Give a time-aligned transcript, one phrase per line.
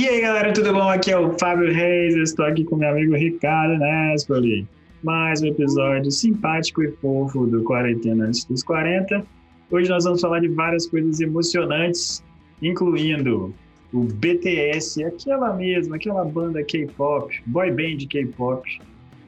[0.00, 0.88] E aí galera, tudo bom?
[0.88, 4.66] Aqui é o Fábio Reis, eu estou aqui com meu amigo Ricardo Nespoli.
[5.02, 9.22] Mais um episódio simpático e fofo do Quarentena Antes dos 40.
[9.70, 12.24] Hoje nós vamos falar de várias coisas emocionantes,
[12.62, 13.54] incluindo
[13.92, 18.80] o BTS, aquela mesma, aquela banda K-pop, boy band K-pop,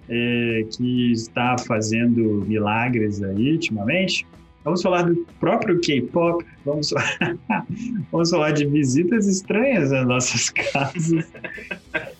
[0.09, 4.27] é, que está fazendo milagres aí ultimamente.
[4.65, 6.91] Vamos falar do próprio K-pop, vamos,
[8.13, 11.33] vamos falar de visitas estranhas nas nossas casas.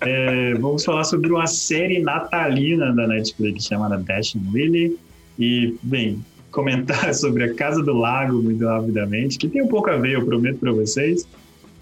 [0.01, 4.99] É, vamos falar sobre uma série natalina da Netflix chamada Dashing Lily.
[5.39, 9.97] E, bem, comentar sobre a Casa do Lago muito rapidamente, que tem um pouco a
[9.97, 11.27] ver, eu prometo para vocês.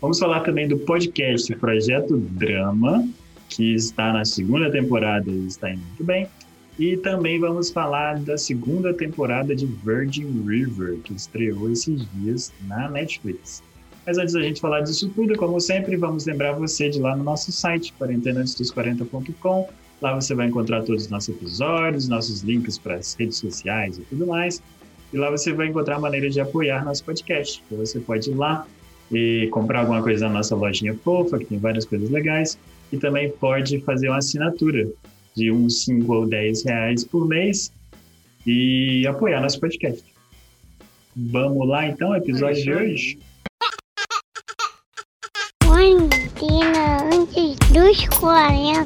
[0.00, 3.06] Vamos falar também do podcast Projeto Drama,
[3.48, 6.26] que está na segunda temporada e está indo muito bem.
[6.78, 12.88] E também vamos falar da segunda temporada de Virgin River, que estreou esses dias na
[12.88, 13.62] Netflix.
[14.06, 17.14] Mas antes da gente falar disso tudo, como sempre, vamos lembrar você de ir lá
[17.14, 19.68] no nosso site, quarentenaantesdos40.com.
[20.00, 24.02] Lá você vai encontrar todos os nossos episódios, nossos links para as redes sociais e
[24.02, 24.62] tudo mais.
[25.12, 27.62] E lá você vai encontrar a maneira de apoiar nosso podcast.
[27.66, 28.66] Então você pode ir lá
[29.12, 32.58] e comprar alguma coisa na nossa lojinha fofa, que tem várias coisas legais.
[32.90, 34.88] E também pode fazer uma assinatura
[35.40, 37.72] de uns 5 ou 10 reais por mês
[38.46, 40.04] e apoiar nosso podcast.
[41.16, 43.18] Vamos lá então, episódio de hoje.
[45.64, 48.84] Quarentena antes dos 40.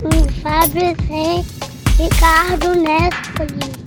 [0.00, 0.96] Com Fábio.
[1.98, 3.80] Ricardo Nespoli.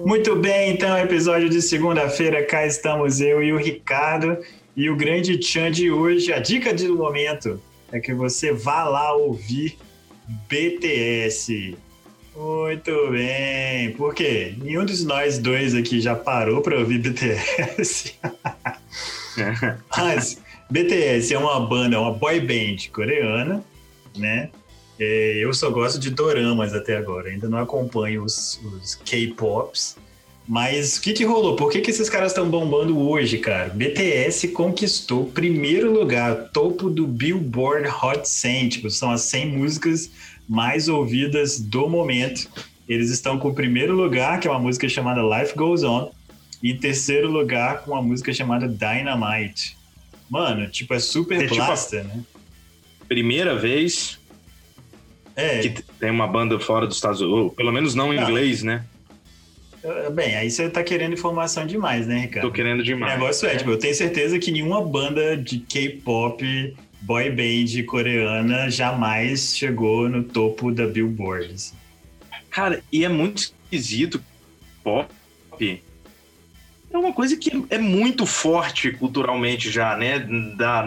[0.00, 4.38] Muito bem, então, episódio de segunda-feira, cá estamos eu e o Ricardo.
[4.74, 7.60] E o grande tchan de hoje, a dica do momento,
[7.92, 9.76] é que você vá lá ouvir
[10.48, 11.76] BTS.
[12.36, 13.92] Muito bem.
[13.92, 14.54] Por quê?
[14.58, 18.14] Nenhum de nós dois aqui já parou para ouvir BTS.
[19.96, 23.64] Mas BTS é uma banda, uma boy band coreana,
[24.16, 24.50] né?
[24.98, 29.96] É, eu só gosto de doramas até agora, ainda não acompanho os, os K-pops.
[30.48, 31.54] Mas o que, que rolou?
[31.54, 33.68] Por que, que esses caras estão bombando hoje, cara?
[33.68, 40.10] BTS conquistou primeiro lugar, topo do Billboard Hot 100, tipo, são as 100 músicas
[40.48, 42.48] mais ouvidas do momento.
[42.88, 46.10] Eles estão com o primeiro lugar, que é uma música chamada Life Goes On,
[46.60, 49.76] e em terceiro lugar com uma música chamada Dynamite.
[50.28, 52.24] Mano, tipo, é super é, tipo, né?
[53.08, 54.18] Primeira vez
[55.36, 55.60] é.
[55.60, 58.24] que tem uma banda fora dos Estados Unidos, ou pelo menos não em não.
[58.24, 58.84] inglês, né?
[60.12, 62.46] Bem, aí você tá querendo informação demais, né, Ricardo?
[62.46, 63.14] Tô querendo demais.
[63.14, 67.82] O negócio é, é, tipo, eu tenho certeza que nenhuma banda de K-pop, boy band
[67.86, 71.54] coreana jamais chegou no topo da Billboard.
[71.54, 71.76] Assim.
[72.50, 74.22] Cara, e é muito esquisito.
[74.84, 75.10] Pop
[76.92, 80.18] é uma coisa que é muito forte culturalmente já, né?
[80.56, 80.84] Da,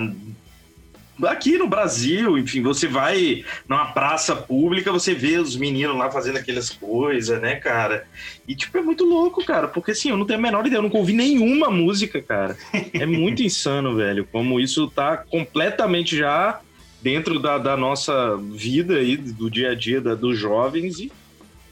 [1.24, 6.38] aqui no Brasil, enfim, você vai numa praça pública, você vê os meninos lá fazendo
[6.38, 8.08] aquelas coisas, né, cara?
[8.48, 10.84] E, tipo, é muito louco, cara, porque assim, eu não tenho a menor ideia, eu
[10.84, 12.58] nunca ouvi nenhuma música, cara.
[12.94, 16.60] É muito insano, velho, como isso tá completamente já
[17.02, 21.12] dentro da, da nossa vida aí, do dia a dia da, dos jovens e,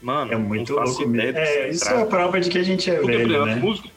[0.00, 1.02] mano, é muito louco.
[1.16, 3.54] É, isso é a prova de que a gente é velho, né?
[3.56, 3.88] Música,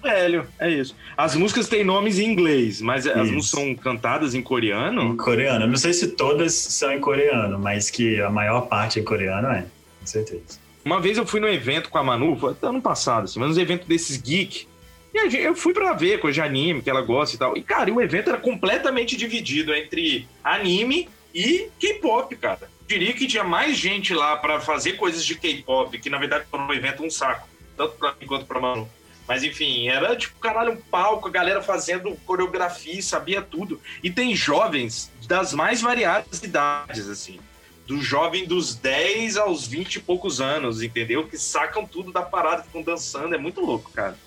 [0.00, 0.94] velho, é isso.
[1.16, 3.18] As músicas têm nomes em inglês, mas isso.
[3.18, 5.02] as músicas são cantadas em coreano?
[5.02, 5.66] Em coreano.
[5.66, 9.66] Não sei se todas são em coreano, mas que a maior parte em coreano é,
[10.00, 10.58] com certeza.
[10.84, 13.60] Uma vez eu fui num evento com a Manu, foi ano passado, assim, mas um
[13.60, 14.66] evento desses geek.
[15.12, 17.56] E eu fui para ver coisa de anime, que ela gosta e tal.
[17.56, 22.60] E, cara, o evento era completamente dividido entre anime e K-pop, cara.
[22.62, 26.44] Eu diria que tinha mais gente lá para fazer coisas de K-pop, que na verdade
[26.50, 28.88] foi no evento um saco, tanto para mim quanto pra Manu.
[29.30, 33.80] Mas enfim, era tipo, caralho, um palco, a galera fazendo coreografia, sabia tudo.
[34.02, 37.38] E tem jovens das mais variadas idades, assim.
[37.86, 41.28] Do jovem dos 10 aos 20 e poucos anos, entendeu?
[41.28, 43.32] Que sacam tudo da parada, ficam dançando.
[43.32, 44.18] É muito louco, cara.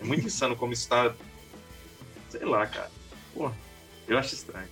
[0.00, 1.12] É muito insano como isso tá.
[2.30, 2.90] Sei lá, cara.
[3.34, 3.50] Pô,
[4.08, 4.68] eu acho estranho.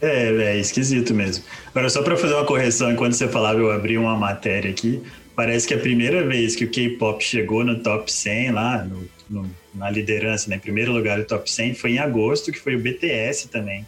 [0.00, 1.42] É, é esquisito mesmo.
[1.66, 5.02] Agora, só para fazer uma correção, enquanto você falava, eu abri uma matéria aqui.
[5.34, 9.48] Parece que a primeira vez que o K-pop chegou no top 100 lá, no no,
[9.74, 12.78] na liderança, né, em primeiro lugar do top 100, foi em agosto, que foi o
[12.78, 13.86] BTS também,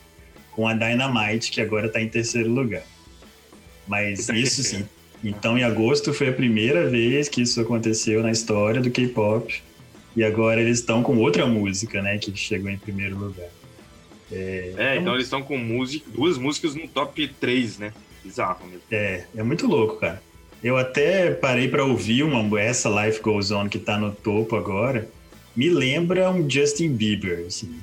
[0.52, 2.82] com a Dynamite, que agora está em terceiro lugar.
[3.86, 4.84] Mas tá isso sim.
[5.22, 9.62] Então, em agosto foi a primeira vez que isso aconteceu na história do K-pop.
[10.14, 13.48] E agora eles estão com outra música, né, que chegou em primeiro lugar.
[14.30, 17.92] É, é então, então eles estão com música, duas músicas no top 3, né?
[18.22, 18.82] Bizarro mesmo.
[18.90, 20.22] É, é muito louco, cara.
[20.62, 25.08] Eu até parei para ouvir uma, essa Life Goes On que tá no topo agora
[25.58, 27.80] me lembra um Justin Bieber, assim.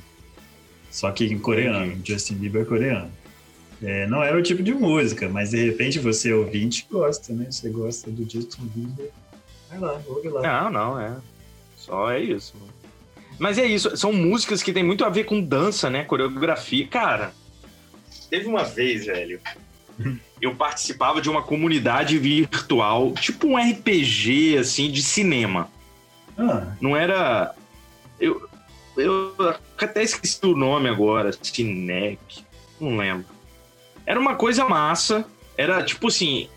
[0.89, 3.11] Só que em coreano, Justin Bieber é coreano.
[3.83, 7.47] É, não era o tipo de música, mas de repente você ouvinte gosta, né?
[7.51, 9.11] Você gosta do Justin Bieber.
[9.69, 10.41] Vai lá, ouve lá.
[10.41, 11.17] Não, não, é.
[11.75, 12.55] Só é isso.
[13.37, 16.05] Mas é isso, são músicas que tem muito a ver com dança, né?
[16.05, 16.87] Coreografia.
[16.87, 17.33] Cara,
[18.29, 19.41] teve uma vez, velho.
[20.41, 25.69] Eu participava de uma comunidade virtual, tipo um RPG, assim, de cinema.
[26.37, 27.54] Ah, Não era.
[28.19, 28.47] Eu,
[28.97, 29.35] eu
[29.77, 31.31] até esqueci o nome agora.
[31.41, 32.19] Cinec.
[32.79, 33.25] Não lembro.
[34.05, 35.25] Era uma coisa massa.
[35.57, 36.49] Era tipo assim.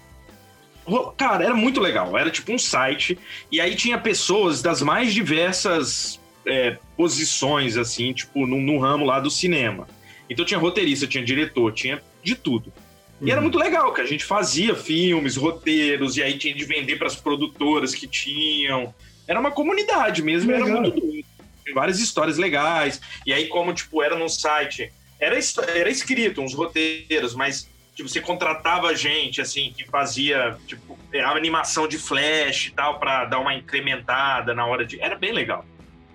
[1.17, 2.17] Cara, era muito legal.
[2.17, 3.19] Era tipo um site.
[3.53, 9.21] E aí tinha pessoas das mais diversas é, posições, assim, tipo, no, no ramo lá
[9.21, 9.87] do cinema.
[10.31, 12.73] Então tinha roteirista, tinha diretor, tinha de tudo.
[13.21, 13.45] E era Uhum.
[13.45, 17.17] muito legal, que a gente fazia filmes, roteiros, e aí tinha de vender para as
[17.17, 18.95] produtoras que tinham.
[19.27, 21.28] Era uma comunidade mesmo, era muito doido.
[21.75, 23.01] Várias histórias legais.
[23.27, 25.39] E aí, como, tipo, era no site, era,
[25.75, 27.69] era escrito uns roteiros, mas
[27.99, 33.25] tipo, você contratava gente, assim, que fazia, tipo, a animação de flash e tal, para
[33.25, 35.01] dar uma incrementada na hora de.
[35.01, 35.65] Era bem legal.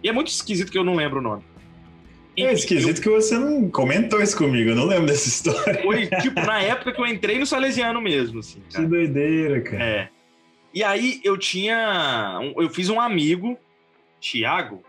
[0.02, 1.44] E é muito esquisito que eu não lembro o nome.
[2.38, 5.82] é esquisito que você não comentou isso comigo, eu não lembro dessa história.
[5.82, 8.62] Foi, tipo, na época que eu entrei no Salesiano mesmo, assim.
[8.70, 8.88] Que cara.
[8.88, 9.84] doideira, cara.
[9.84, 10.10] É.
[10.74, 12.40] E aí eu tinha.
[12.56, 13.58] Eu fiz um amigo,
[14.22, 14.84] Tiago,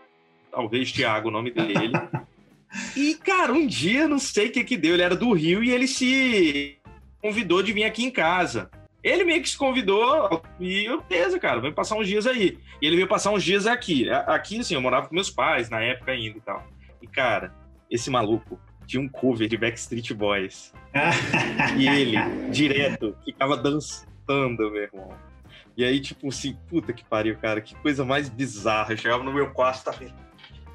[0.55, 1.91] talvez Tiago o nome dele.
[2.95, 5.69] e, cara, um dia, não sei o que que deu, ele era do Rio e
[5.69, 6.77] ele se
[7.21, 8.71] convidou de vir aqui em casa.
[9.03, 12.57] Ele meio que se convidou e eu, beleza, cara, vem passar uns dias aí.
[12.81, 14.09] E ele veio passar uns dias aqui.
[14.09, 16.65] Aqui, assim, eu morava com meus pais na época ainda e tal.
[17.01, 17.53] E, cara,
[17.91, 20.73] esse maluco tinha um cover de Backstreet Boys.
[21.77, 22.17] E ele,
[22.51, 25.09] direto, ficava dançando, meu irmão.
[25.75, 28.93] E aí, tipo assim, puta que pariu, cara, que coisa mais bizarra.
[28.93, 30.24] Eu chegava no meu quarto, tava.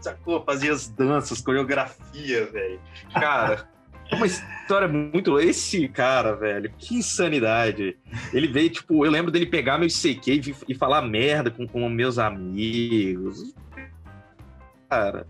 [0.01, 0.43] Sacou?
[0.45, 2.81] Fazia as danças, coreografia, velho.
[3.13, 3.69] Cara,
[4.13, 5.39] uma história muito.
[5.39, 7.99] Esse cara, velho, que insanidade.
[8.33, 11.89] Ele veio, tipo, eu lembro dele pegar meu CQ e, e falar merda com, com
[11.89, 13.55] meus amigos.
[14.89, 15.27] Cara,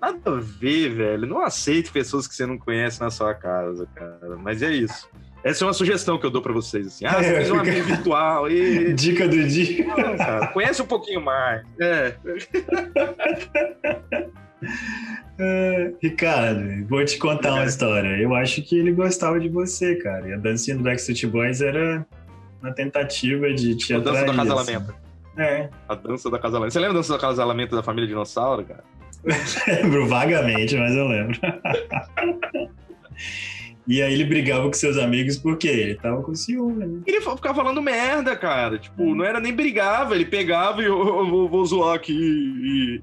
[0.00, 1.26] nada a ver, velho.
[1.26, 4.36] Não aceite pessoas que você não conhece na sua casa, cara.
[4.36, 5.08] Mas é isso.
[5.44, 7.04] Essa é uma sugestão que eu dou pra vocês, assim.
[7.04, 8.94] Ah, você É, fez um fica- amigo virtual e...
[8.94, 9.86] Dica do dia.
[9.86, 11.62] Não, cara, conhece um pouquinho mais.
[11.80, 12.14] É.
[15.38, 17.66] É, Ricardo, vou te contar uma É.
[17.66, 18.16] história.
[18.18, 20.28] Eu acho que ele gostava de você, cara.
[20.28, 22.06] E a dancinha do Backstreet Boys era
[22.62, 24.26] uma tentativa de te A dança atrair.
[24.26, 24.90] do acasalamento.
[24.92, 25.42] assim.
[25.42, 26.72] É, A dança do acasalamento.
[26.72, 28.84] Você lembra da dança do acasalamento da família dinossauro, cara?
[29.66, 31.38] lembro vagamente, mas eu lembro.
[33.86, 37.02] e aí ele brigava com seus amigos porque ele tava com ciúme, né?
[37.06, 38.78] Ele ficava falando merda, cara.
[38.78, 43.02] Tipo, não era nem brigava, ele pegava e eu, eu vou, vou zoar aqui e.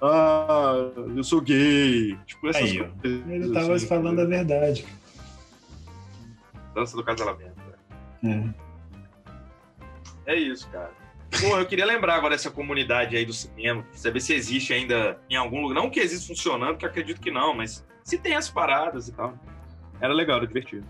[0.00, 2.16] Ah, eu sou gay.
[2.26, 2.88] Tipo, essas Aí, ó.
[3.00, 3.28] coisas.
[3.28, 4.86] Ele tava assim, falando a verdade.
[6.74, 7.56] Dança do casalamento.
[8.24, 8.66] É.
[10.26, 10.92] É isso, cara.
[11.40, 15.36] Pô, eu queria lembrar agora dessa comunidade aí do cinema, saber se existe ainda em
[15.36, 15.74] algum lugar.
[15.74, 19.12] Não que existe funcionando, porque eu acredito que não, mas se tem as paradas e
[19.12, 19.34] tal.
[20.00, 20.84] Era legal, era divertido.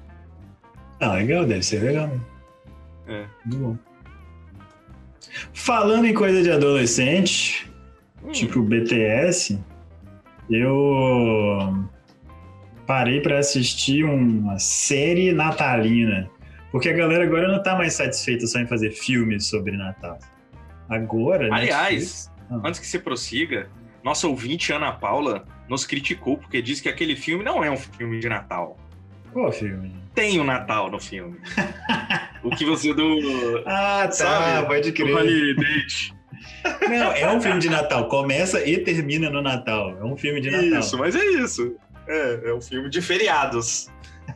[1.01, 2.09] Ah, legal, deve ser legal.
[2.09, 2.27] mesmo.
[3.09, 3.27] É.
[3.45, 3.77] Muito bom.
[5.53, 7.71] Falando em coisa de adolescente,
[8.25, 9.59] Hum, tipo BTS,
[10.51, 11.85] eu
[12.87, 16.29] parei pra assistir uma série natalina.
[16.73, 20.19] Porque a galera agora não tá mais satisfeita só em fazer filmes sobre Natal.
[20.89, 22.61] Agora, Aliás, Ah.
[22.65, 23.69] antes que você prossiga,
[24.05, 28.19] nossa ouvinte Ana Paula nos criticou porque disse que aquele filme não é um filme
[28.21, 28.79] de Natal.
[29.37, 29.93] Qual filme?
[30.15, 31.37] Tem o Natal no filme.
[32.43, 33.63] o que você do.
[33.69, 34.67] Ah, tá, Sabe?
[34.67, 35.15] pode do crer.
[35.15, 35.87] Holiday.
[36.89, 38.09] Não, é um filme de Natal.
[38.09, 39.95] Começa e termina no Natal.
[40.01, 40.81] É um filme de Natal.
[40.81, 41.77] Isso, mas é isso.
[42.09, 43.89] É, é um filme de feriados.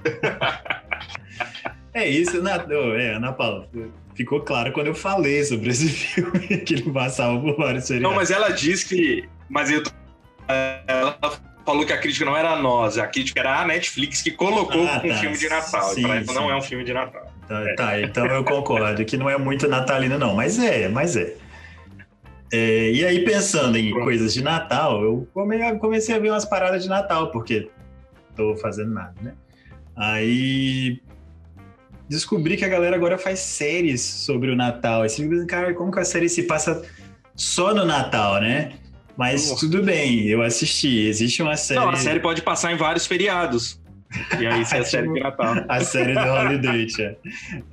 [1.93, 3.69] É isso, na, oh, é, Ana Paula.
[4.15, 8.17] Ficou claro quando eu falei sobre esse filme que ele passava por vários Não, seriados.
[8.17, 9.29] mas ela disse que.
[9.49, 9.83] Mas eu.
[10.87, 11.19] Ela
[11.65, 14.87] falou que a crítica não era a nós, a crítica era a Netflix que colocou
[14.87, 15.15] Ah, um tá.
[15.17, 15.83] filme de Natal.
[15.95, 16.51] Sim, Pra ela não sim.
[16.51, 17.27] é um filme de Natal.
[17.47, 20.35] Tá, tá, então eu concordo que não é muito natalino, não.
[20.35, 21.35] Mas é, mas é.
[22.53, 24.05] É, e aí, pensando em Pronto.
[24.05, 27.69] coisas de Natal, eu come- comecei a ver umas paradas de Natal, porque
[28.37, 29.35] tô fazendo nada, né?
[29.97, 31.01] Aí
[32.09, 35.03] descobri que a galera agora faz séries sobre o Natal.
[35.03, 36.83] Aí você fica, cara, como que a série se passa
[37.37, 38.73] só no Natal, né?
[39.21, 41.07] Mas tudo bem, eu assisti.
[41.07, 41.79] Existe uma série.
[41.79, 43.79] Não, a série pode passar em vários feriados.
[44.41, 45.57] E aí isso é a série de Natal.
[45.69, 47.19] a série do Holiday, tia.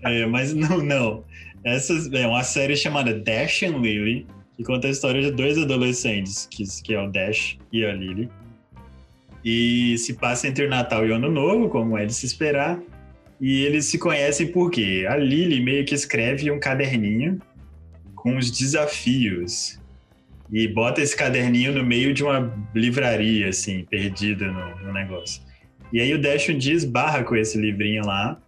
[0.04, 1.24] É, mas não, não.
[1.63, 4.27] Essa é uma série chamada Dash and Lily,
[4.58, 8.30] que conta a história de dois adolescentes, que, que é o Dash e a Lily.
[9.46, 12.77] E se passa entre o Natal e o Ano Novo, como é de se esperar.
[13.39, 17.39] E eles se conhecem porque a Lily meio que escreve um caderninho
[18.16, 19.80] com os desafios.
[20.51, 25.42] E bota esse caderninho no meio de uma livraria, assim, perdida no, no negócio.
[25.92, 28.39] E aí o Dash um dia esbarra com esse livrinho lá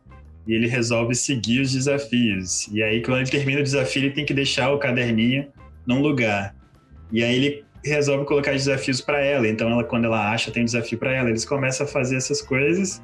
[0.48, 2.68] e ele resolve seguir os desafios.
[2.72, 5.48] E aí, quando ele termina o desafio, ele tem que deixar o caderninho
[5.86, 6.56] num lugar.
[7.12, 9.48] E aí ele resolve colocar desafios para ela.
[9.48, 11.30] Então, ela, quando ela acha, tem um desafio para ela.
[11.30, 13.02] Eles começam a fazer essas coisas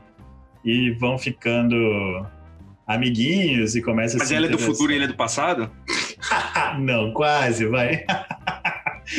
[0.63, 2.25] e vão ficando
[2.87, 5.69] amiguinhos e começam Mas ela é do futuro e ele é do passado?
[6.79, 8.05] não, quase, vai.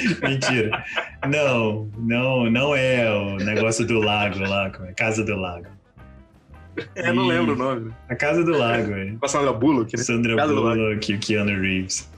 [0.23, 0.85] Mentira.
[1.29, 4.93] Não, não, não é o negócio do lago lá, é?
[4.93, 5.67] Casa do Lago.
[6.95, 7.91] É, não lembro o nome.
[8.09, 9.13] A Casa do Lago, é.
[9.19, 10.03] Com a Sandra Bullock, né?
[10.03, 12.09] Sandra Casa Bullock e o Keanu Reeves.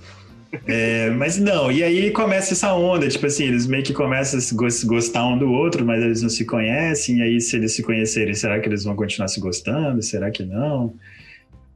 [0.66, 4.87] É, mas não, e aí começa essa onda, tipo assim, eles meio que começam a
[4.87, 8.33] gostar um do outro, mas eles não se conhecem, e aí se eles se conhecerem,
[8.33, 10.02] será que eles vão continuar se gostando?
[10.02, 10.95] Será que não?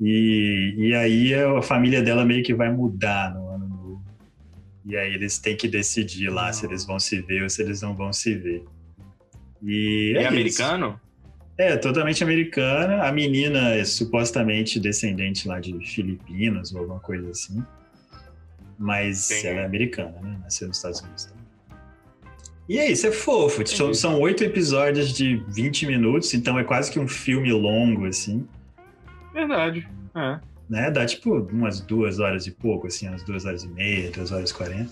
[0.00, 3.34] E, e aí a família dela meio que vai mudar.
[4.84, 6.52] E aí eles têm que decidir lá não.
[6.52, 8.64] se eles vão se ver ou se eles não vão se ver.
[9.62, 11.00] E é, é americano?
[11.56, 13.04] É, totalmente americana.
[13.04, 17.62] A menina é supostamente descendente lá de Filipinas ou alguma coisa assim.
[18.78, 20.38] Mas ela é americana, né?
[20.42, 21.42] Nasceu nos Estados Unidos também.
[22.68, 23.66] E é isso, é fofo.
[23.66, 28.46] São, são oito episódios de 20 minutos, então é quase que um filme longo, assim.
[29.32, 29.86] Verdade.
[30.14, 30.40] É.
[30.72, 30.90] Né?
[30.90, 34.48] Dá tipo umas duas horas e pouco, assim, umas duas horas e meia, duas horas
[34.48, 34.90] e quarenta.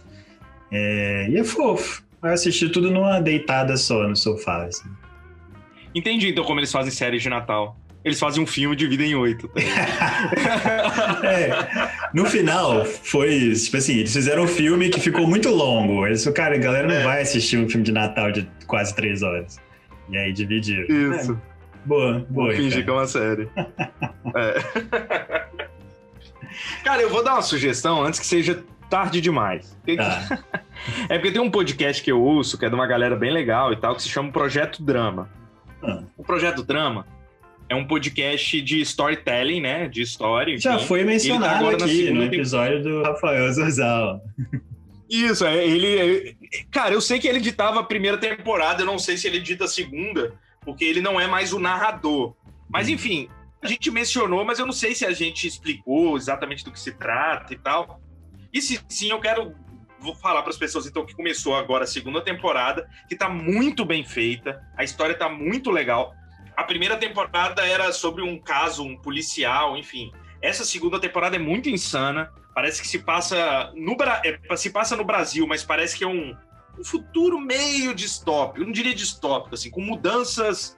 [0.70, 1.26] É...
[1.30, 2.02] E é fofo.
[2.20, 4.90] Vai assistir tudo numa deitada só no sofá, assim.
[5.94, 7.78] Entendi então como eles fazem séries de Natal.
[8.04, 9.48] Eles fazem um filme de vida em oito.
[9.48, 9.60] Tá
[11.26, 11.50] é,
[12.12, 16.06] no final, foi tipo assim: eles fizeram um filme que ficou muito longo.
[16.06, 17.02] Eles, cara, a galera não é.
[17.04, 19.58] vai assistir um filme de Natal de quase três horas.
[20.10, 20.84] E aí dividiram.
[21.14, 21.32] Isso.
[21.32, 21.86] É.
[21.86, 22.48] Boa, boa.
[22.48, 23.48] Vou fingir que é uma série.
[24.36, 25.39] é.
[26.84, 29.76] Cara, eu vou dar uma sugestão antes que seja tarde demais.
[29.96, 30.42] Tá.
[31.08, 33.72] é porque tem um podcast que eu ouço, que é de uma galera bem legal
[33.72, 35.30] e tal, que se chama Projeto Drama.
[35.82, 36.02] Ah.
[36.16, 37.06] O Projeto Drama
[37.68, 39.88] é um podcast de storytelling, né?
[39.88, 40.52] De história.
[40.52, 40.62] Enfim.
[40.62, 44.20] Já foi tá mencionado tá aqui no episódio do Rafael Zorzal.
[45.08, 46.36] Isso, é, ele.
[46.70, 49.64] Cara, eu sei que ele editava a primeira temporada, eu não sei se ele edita
[49.64, 52.34] a segunda, porque ele não é mais o narrador.
[52.68, 52.92] Mas hum.
[52.92, 53.28] enfim,
[53.62, 56.92] a gente mencionou, mas eu não sei se a gente explicou exatamente do que se
[56.92, 58.00] trata e tal.
[58.52, 59.54] E se sim, eu quero
[60.00, 63.84] vou falar para as pessoas então que começou agora a segunda temporada, que está muito
[63.84, 66.14] bem feita, a história está muito legal.
[66.56, 70.10] A primeira temporada era sobre um caso, um policial, enfim.
[70.42, 72.32] Essa segunda temporada é muito insana.
[72.54, 76.34] Parece que se passa no, é, se passa no Brasil, mas parece que é um,
[76.78, 80.76] um futuro meio distópico, eu não diria distópico, assim, com mudanças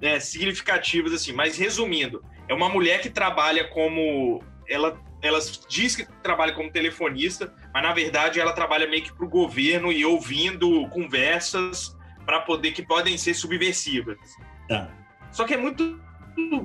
[0.00, 1.32] é, significativas, assim.
[1.32, 5.38] Mas resumindo, é uma mulher que trabalha como ela ela
[5.68, 9.92] diz que trabalha como telefonista, mas na verdade ela trabalha meio que para o governo
[9.92, 14.16] e ouvindo conversas para poder que podem ser subversivas.
[14.66, 14.90] Tá.
[15.30, 16.00] Só que é muito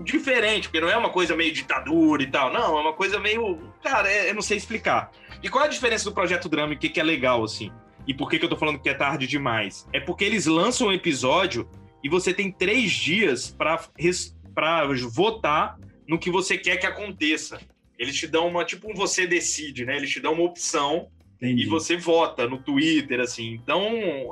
[0.04, 3.74] diferente, porque não é uma coisa meio ditadura e tal, não, é uma coisa meio,
[3.84, 5.12] cara, é, eu não sei explicar.
[5.44, 7.72] E qual é a diferença do projeto drama e o que, que é legal assim?
[8.08, 9.88] E por que, que eu tô falando que é tarde demais?
[9.92, 11.68] É porque eles lançam um episódio
[12.06, 13.90] e você tem três dias para
[15.10, 15.76] votar
[16.08, 17.60] no que você quer que aconteça.
[17.98, 19.98] Eles te dão uma, tipo um você decide, né?
[19.98, 21.64] Eles te dão uma opção Entendi.
[21.64, 23.54] e você vota no Twitter, assim.
[23.54, 23.82] Então,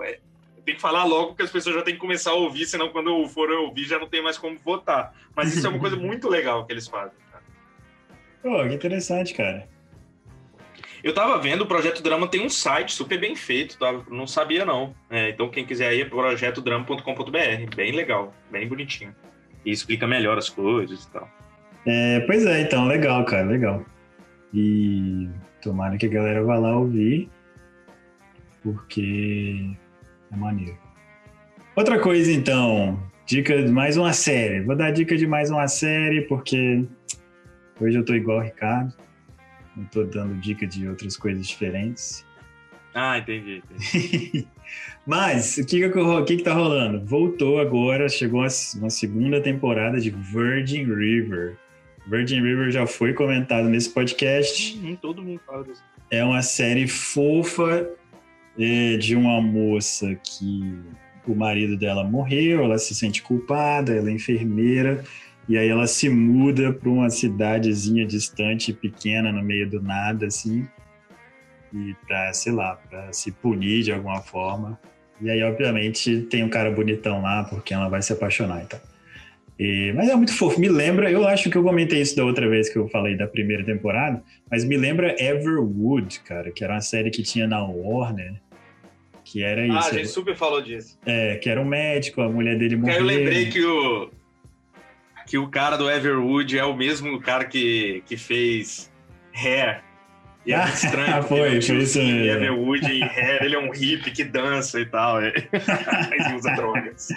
[0.03, 0.19] é,
[0.63, 3.27] tem que falar logo que as pessoas já têm que começar a ouvir, senão quando
[3.27, 5.11] forem ouvir já não tem mais como votar.
[5.35, 7.17] Mas isso é uma coisa muito legal que eles fazem.
[8.43, 9.67] Pô, que interessante, cara.
[11.03, 13.91] Eu tava vendo, o Projeto Drama tem um site super bem feito, tá?
[14.09, 14.95] não sabia não.
[15.09, 19.13] É, então quem quiser ir é projetodrama.com.br, bem legal, bem bonitinho.
[19.65, 21.29] E explica melhor as coisas e tal.
[21.85, 23.85] É, pois é, então, legal, cara, legal.
[24.53, 25.27] E
[25.61, 27.29] tomara que a galera vá lá ouvir,
[28.61, 29.75] porque
[30.31, 30.77] é maneiro.
[31.75, 34.61] Outra coisa, então, dica de mais uma série.
[34.61, 36.85] Vou dar dica de mais uma série, porque
[37.81, 38.93] hoje eu tô igual o Ricardo.
[39.75, 42.25] Não tô dando dica de outras coisas diferentes.
[42.93, 43.63] Ah, entendi.
[43.81, 44.47] entendi.
[45.05, 47.03] Mas, o que que, o que que tá rolando?
[47.05, 51.57] Voltou agora, chegou uma segunda temporada de Virgin River.
[52.07, 54.77] Virgin River já foi comentado nesse podcast.
[55.01, 55.83] Todo mundo fala disso.
[56.11, 57.89] É uma série fofa
[58.57, 60.79] é, de uma moça que
[61.25, 65.03] o marido dela morreu, ela se sente culpada, ela é enfermeira,
[65.47, 70.67] e aí ela se muda para uma cidadezinha distante, pequena, no meio do nada, assim,
[71.73, 74.79] e para, sei lá, para se punir de alguma forma.
[75.21, 78.79] E aí, obviamente, tem um cara bonitão lá, porque ela vai se apaixonar então.
[79.59, 80.59] E, mas é muito fofo.
[80.59, 83.27] Me lembra, eu acho que eu comentei isso da outra vez que eu falei da
[83.27, 88.33] primeira temporada, mas me lembra Everwood, cara, que era uma série que tinha na Warner.
[89.23, 89.89] Que era Ah, isso.
[89.89, 90.97] a gente super falou disso.
[91.05, 92.97] É, que era um médico, a mulher dele morreu.
[92.97, 94.09] Eu lembrei que o
[95.25, 98.91] que o cara do Everwood é o mesmo cara que, que fez
[99.33, 99.81] Hair.
[100.45, 101.13] E é muito estranho.
[101.23, 102.25] porque Foi, é foi isso mesmo.
[102.25, 105.21] Everwood e Hair, ele é um hippie que dança e tal.
[105.21, 105.33] é.
[106.11, 107.07] Ele usa drogas.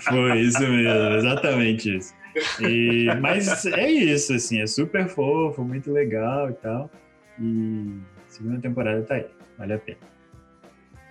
[0.00, 2.12] Foi isso mesmo, exatamente isso.
[2.60, 6.90] E- mas é isso, assim, é super fofo, muito legal e tal.
[7.40, 7.94] E
[8.28, 9.26] segunda temporada tá aí,
[9.56, 9.98] vale a pena.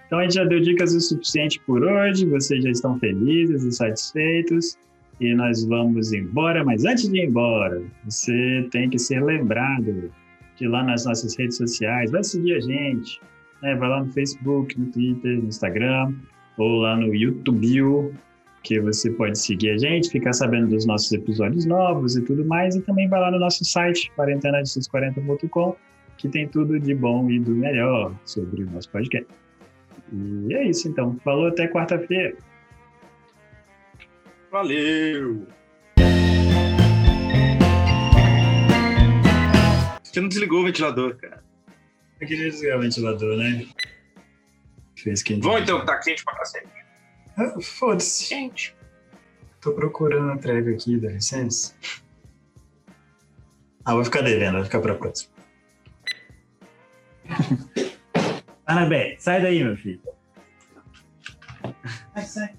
[0.05, 3.71] Então a gente já deu dicas o suficiente por hoje, vocês já estão felizes e
[3.71, 4.77] satisfeitos.
[5.19, 10.11] E nós vamos embora, mas antes de ir embora, você tem que ser lembrado
[10.57, 13.21] de ir lá nas nossas redes sociais, vai seguir a gente,
[13.61, 13.75] né?
[13.75, 16.13] vai lá no Facebook, no Twitter, no Instagram,
[16.57, 18.13] ou lá no YouTube,
[18.63, 22.75] que você pode seguir a gente, ficar sabendo dos nossos episódios novos e tudo mais,
[22.75, 25.75] e também vai lá no nosso site, quarentenadesus40.com,
[26.17, 29.27] que tem tudo de bom e do melhor sobre o nosso podcast.
[30.11, 31.15] E é isso, então.
[31.23, 32.35] Falou até quarta-feira.
[34.55, 35.45] Valeu!
[40.01, 41.43] Você não desligou o ventilador, cara.
[42.21, 43.67] Eu queria desligar o ventilador, né?
[44.95, 46.69] Fez quem Vamos então, que tá quente pra cacete.
[47.35, 48.29] Ah, Foda-se.
[48.29, 48.73] Quente.
[49.59, 51.75] Tô procurando a trégua aqui, dá licença.
[53.83, 55.33] Ah, vou ficar devendo, vai ficar pra próxima.
[58.65, 60.01] Anabelle, sai daí, meu filho.
[62.13, 62.55] Sai, sai.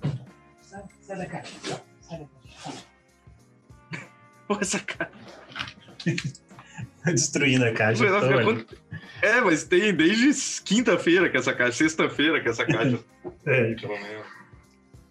[1.06, 1.52] Sai, da caixa.
[2.02, 2.84] Sai da caixa.
[4.48, 5.10] Pô, essa cara.
[7.04, 8.04] Destruindo a caixa.
[8.06, 8.44] Tô olhando.
[8.44, 8.76] quanto-
[9.22, 12.98] É, mas tem desde quinta-feira que essa caixa, sexta-feira que essa caixa.
[13.46, 13.74] É.
[13.74, 14.26] pelo menos.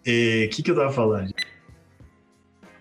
[0.06, 1.34] E o que, que eu tava falando?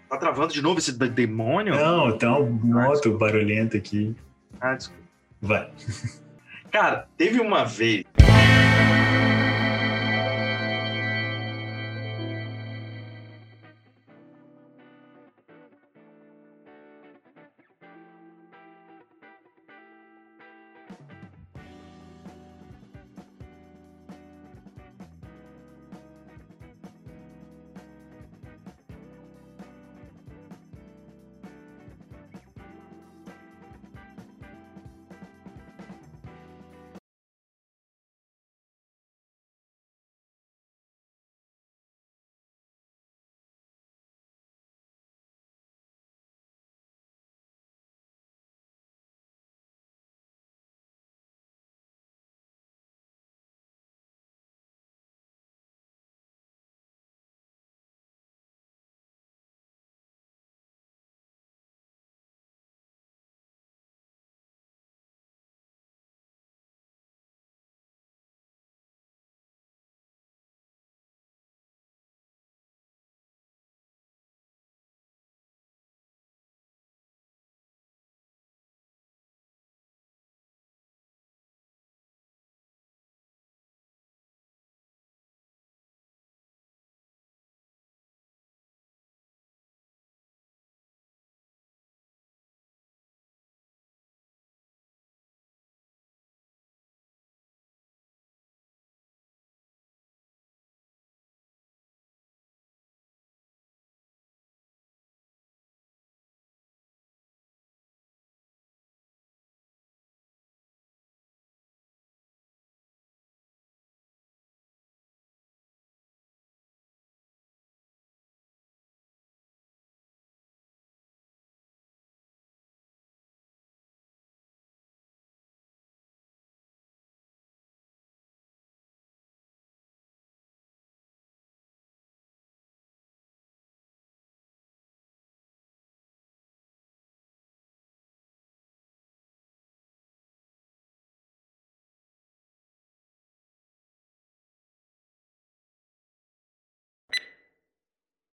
[0.10, 1.74] Tá travando de novo esse de- demônio?
[1.76, 2.40] Não, tem uma
[2.86, 4.16] moto barulhenta aqui.
[4.62, 5.02] Ah, desculpa.
[5.42, 5.72] Vai.
[6.72, 8.04] Cara, teve uma vez